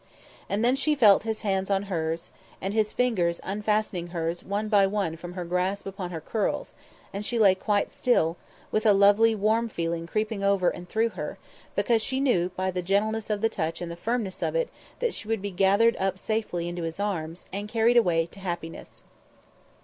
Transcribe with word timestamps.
And 0.49 0.65
then 0.65 0.75
she 0.75 0.95
felt 0.95 1.21
his 1.21 1.41
hands 1.41 1.69
on 1.69 1.83
hers, 1.83 2.31
and 2.59 2.73
his 2.73 2.91
fingers 2.91 3.39
unfastening 3.43 4.07
hers 4.07 4.43
one 4.43 4.67
by 4.67 4.87
one 4.87 5.15
from 5.15 5.33
her 5.33 5.45
grasp 5.45 5.85
upon 5.85 6.09
her 6.09 6.19
curls; 6.19 6.73
and 7.13 7.23
she 7.23 7.37
lay 7.37 7.53
quite 7.53 7.91
still; 7.91 8.35
with 8.71 8.83
a 8.87 8.93
lovely 8.93 9.35
warm 9.35 9.69
feeling 9.69 10.07
creeping 10.07 10.43
over 10.43 10.69
and 10.71 10.89
through 10.89 11.09
her, 11.09 11.37
because 11.75 12.01
she 12.01 12.19
knew 12.19 12.49
by 12.55 12.71
the 12.71 12.81
gentleness 12.81 13.29
of 13.29 13.41
the 13.41 13.47
touch 13.47 13.79
and 13.79 13.91
the 13.91 13.95
firmness 13.95 14.41
of 14.41 14.55
it 14.55 14.69
that 14.97 15.13
she 15.13 15.27
would 15.27 15.39
be 15.39 15.51
gathered 15.51 15.95
up 15.97 16.17
safely 16.17 16.67
into 16.67 16.81
his 16.81 16.99
arms, 16.99 17.45
and 17.53 17.69
carried 17.69 17.95
away 17.95 18.25
to 18.25 18.39
happiness. 18.39 19.03